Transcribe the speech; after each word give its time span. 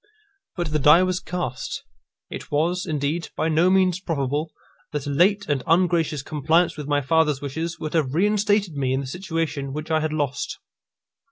But 0.57 0.71
the 0.71 0.79
die 0.79 1.03
was 1.03 1.19
cast. 1.19 1.83
It 2.31 2.49
was, 2.49 2.87
indeed, 2.87 3.29
by 3.35 3.49
no 3.49 3.69
means 3.69 3.99
probable 3.99 4.51
that 4.93 5.05
a 5.05 5.11
late 5.11 5.45
and 5.47 5.61
ungracious 5.67 6.23
compliance 6.23 6.75
with 6.75 6.87
my 6.87 7.01
father's 7.01 7.39
wishes 7.39 7.77
would 7.79 7.93
have 7.93 8.15
reinstated 8.15 8.73
me 8.73 8.93
in 8.93 9.01
the 9.01 9.05
situation 9.05 9.73
which 9.73 9.91
I 9.91 9.99
had 9.99 10.11
lost. 10.11 10.57